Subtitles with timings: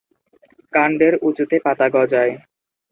[0.73, 2.33] কাণ্ডের উঁচুতে পাতা গজায়।